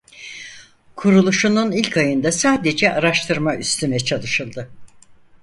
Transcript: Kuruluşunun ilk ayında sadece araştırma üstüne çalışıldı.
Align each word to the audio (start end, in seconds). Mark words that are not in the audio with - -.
Kuruluşunun 0.95 1.71
ilk 1.71 1.97
ayında 1.97 2.31
sadece 2.31 2.93
araştırma 2.93 3.55
üstüne 3.55 3.99
çalışıldı. 3.99 4.69